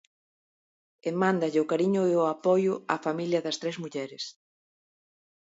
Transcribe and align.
E 1.07 1.09
mándalle 1.21 1.59
o 1.63 1.69
cariño 1.71 2.01
e 2.11 2.13
o 2.23 2.25
apoio 2.35 2.73
á 2.93 2.95
familia 3.05 3.43
das 3.45 3.59
tres 3.61 3.75
mulleres. 3.83 4.23